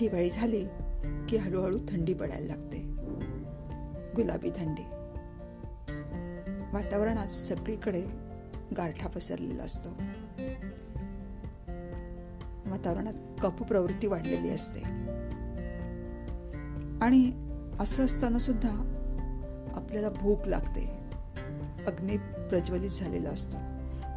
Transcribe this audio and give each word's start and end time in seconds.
दिवाळी 0.00 0.30
झाली 0.30 0.64
की 1.28 1.36
हळूहळू 1.36 1.78
थंडी 1.78 2.14
पडायला 2.14 2.46
लागते. 2.46 2.78
गुलाबी 4.16 4.50
थंडी. 4.56 4.82
वातावरणात 6.72 7.26
सगळीकडे 7.26 8.06
गारठा 8.76 9.08
पसरलेला 9.08 9.62
असतो. 9.62 9.90
वातावरणात 12.70 13.12
कप 13.42 13.62
प्रवृत्ती 13.62 14.06
वाढलेली 14.06 14.50
असते. 14.50 14.80
आणि 17.00 17.50
असं 17.80 18.04
असताना 18.04 18.38
सुद्धा 18.38 18.70
आपल्याला 19.74 20.08
भूक 20.08 20.48
लागते. 20.48 20.86
अग्नी 21.86 22.16
प्रज्वलित 22.48 22.90
झालेला 22.90 23.30
असतो. 23.30 23.56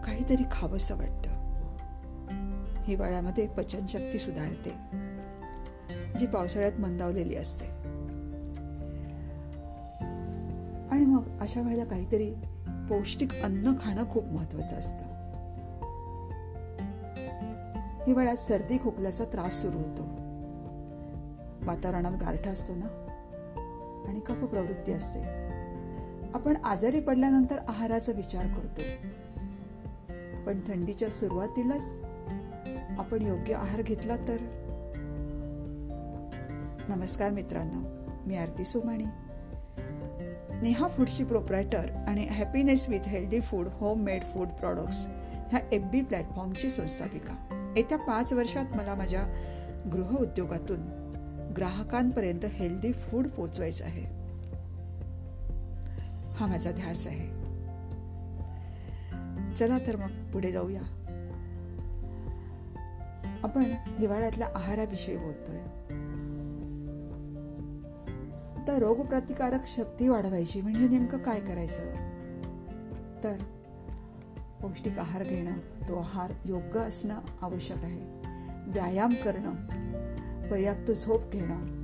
काहीतरी 0.06 0.44
खावंसं 0.52 0.98
वाटतं. 0.98 1.30
हिवाळ्यामध्ये 2.84 3.48
पचनशक्ती 3.48 4.20
सुधारते. 4.20 5.04
जी 6.20 6.26
पावसाळ्यात 6.26 6.80
मंदावलेली 6.80 7.36
असते. 7.36 7.66
आणि 10.92 11.06
मग 11.06 11.40
अशा 11.42 11.62
वेळेला 11.62 11.84
काहीतरी 11.84 12.34
पौष्टिक 12.90 13.36
अन्न 13.36 13.74
खाणं 13.82 14.10
खूप 14.10 14.28
महत्वाचं 14.28 14.78
असतं. 14.78 15.06
हिवाळ्यात 18.08 18.36
सर्दी 18.36 18.78
खोकल्याचा 18.78 19.24
त्रास 19.24 19.54
सुरू 19.54 19.78
होतो. 19.78 20.04
वातावरणात 21.68 22.12
गारठा 22.12 22.52
असतो 22.52 22.74
ना? 22.76 22.86
आणि 24.08 24.20
कफ 24.20 24.44
प्रवृत्ती 24.44 24.92
असते. 24.92 25.24
आपण 26.34 26.58
आजारी 26.64 27.00
पडल्यानंतर 27.00 27.58
आहाराचा 27.68 28.12
विचार 28.12 28.46
करतो. 28.48 28.82
पण 30.46 30.60
थंडीच्या 30.68 31.10
सुरुवातीलाच 31.10 32.06
आपण 32.98 33.22
योग्य 33.22 33.54
आहार 33.54 33.82
घेतला 33.82 34.16
तर? 34.18 34.63
नमस्कार 36.90 37.30
मित्रांनो 37.30 37.82
मी 38.28 38.36
आरती 38.36 38.66
सोमाणी. 38.66 39.06
नेहा 40.62 40.88
फूडची 40.88 41.24
प्रोप्रायटर 41.24 41.90
आणि 41.90 42.28
happiness 42.28 42.90
with 42.90 43.00
healthy 43.00 43.40
food 43.40 43.68
home 43.68 44.00
made 44.00 44.24
food 44.24 44.48
products 44.48 45.08
ह्या 45.50 45.60
एफ 45.72 45.82
बी 45.82 46.02
प्लॅटफॉर्मची 46.02 46.70
संस्थापिका. 46.70 47.34
येत्या 47.78 47.98
पाच 47.98 48.34
वर्षात 48.34 48.66
मला 48.72 48.96
माझ्या 48.96 49.22
गृह 49.94 50.16
उद्योगातून 50.16 50.80
ग्राहकांपर्यंत 51.58 52.46
हेल्दी 52.46 52.92
फूड 52.92 53.28
पोचवायचं 53.28 53.86
आहे. 53.86 54.04
हा 56.34 56.46
माझा 56.46 56.72
ध्यास 56.72 57.08
आहे. 57.08 57.30
चला 59.56 59.78
तर 59.88 59.96
मग 59.96 60.32
पुढे 60.32 60.52
जाऊया. 60.52 60.82
आपण 63.44 63.62
हिवाळ्यातल्या 64.00 64.48
आहाराविषयी 64.56 65.18
बोलतोय. 65.18 65.60
तर 68.68 68.80
रोगप्रतिकारक 68.80 69.66
शक्ती 69.66 70.08
वाढवायची. 70.08 70.62
म्हणजे 70.62 70.88
नेमकं 70.88 71.18
काय 71.18 71.40
करायचं? 71.40 71.84
तर 73.24 73.38
पौष्टिक 74.62 75.00
आहार 75.00 75.24
घेणं 75.24 75.52
तो 75.90 75.98
आहार 75.98 76.34
योग्य 76.46 76.80
असणं 76.80 77.20
आवश्यक 77.42 77.84
आहे. 77.84 78.24
व्यायाम 78.68 79.14
करणं 79.14 79.52
पर्याप्त 80.48 80.92
झोप 80.92 81.32
घेणं 81.32 81.84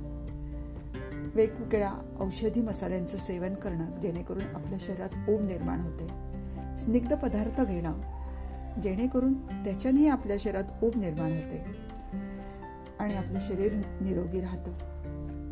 वेगवेगळ्या 1.34 2.16
औषधी 2.20 2.60
मसाल्यांचं 2.60 3.16
सेवन 3.16 3.54
करणं 3.54 4.00
जेणेकरून 4.00 4.42
आपल्या 4.54 4.78
शरीरात 4.80 5.30
ओम 5.30 5.46
निर्माण 5.46 5.80
होते. 5.80 6.08
स्निग्ध 6.76 7.16
पदार्थ 7.16 7.60
घेणं 7.60 8.00
जेणेकरून 8.80 9.34
त्याच्यानेही 9.34 10.08
आपल्या 10.08 10.36
शरीरात 10.40 10.84
ऊब 10.84 10.96
निर्माण 10.96 11.32
होते. 11.32 11.64
आणि 13.00 13.14
आपलं 13.14 13.38
शरीर 13.40 13.72
निरोगी 14.00 14.40
राहतं 14.40 14.70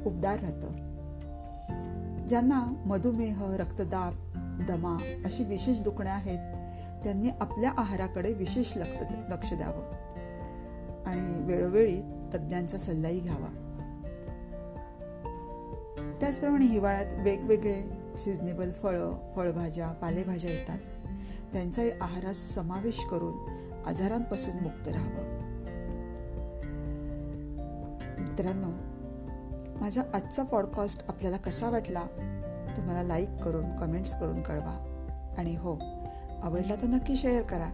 उबदार 0.07 0.41
राहतं. 0.41 0.88
ज्यांना 2.29 2.83
मधुमेह 2.87 3.57
रक्तदाब 3.57 4.15
दमा 4.69 5.21
अशी 5.25 5.45
विशेष 5.45 5.81
दुखणे 5.81 6.11
आहेत 6.11 6.55
त्यांनी 7.05 7.29
आपल्या 7.41 7.73
आहाराकडे 7.77 8.33
विशेष 8.33 8.73
लक्ष 8.77 9.55
द्यावं. 9.55 9.93
आणि 11.07 11.45
वेळोवेळी 11.45 12.03
तज्ज्ञांचा 12.35 12.79
सल्लाही 12.79 13.21
घ्यावा. 13.21 13.65
त्याचप्रमाणे 16.21 16.67
हिवाळ्यात 16.67 17.07
वेगवेगळे 17.15 17.83
सिजनेबल 18.17 18.71
फळं 18.71 19.31
फळभाज्या 19.37 19.93
पालेभाज्या 19.93 20.51
येतात. 20.51 20.79
त्यांचाही 21.53 21.91
आहारात 22.01 22.35
समावेश 22.35 23.07
करून 23.11 23.35
आजारांपासून 23.87 24.57
मुक्त 24.63 24.89
राहावं. 24.89 25.39
मित्रांनो 28.21 28.88
माझा 29.81 30.03
आजचा 30.15 30.43
पॉडकास्ट 30.43 31.05
आपल्याला 31.09 31.37
कसा 31.37 31.71
वाटला 31.71 32.03
तुम्हाला 32.77 33.03
लाईक 33.03 33.29
करून 33.45 33.77
कमेंट्स 33.77 34.21
करून 34.21 34.43
कळवा. 34.43 34.85
आणि 35.39 35.57
हो 35.57 35.79
आवडला 36.43 36.75
तर 36.75 36.87
नक्की 36.87 37.17
शेअर 37.17 37.43
करा. 37.43 37.67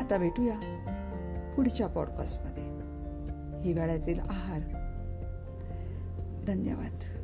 आता 0.00 0.16
भेटूया 0.18 0.56
पुढच्या 1.56 1.86
पॉडकास्टमध्ये. 1.86 2.62
हिवाळ्यातील 3.68 4.20
आहार. 4.20 4.60
धन्यवाद. 6.46 7.23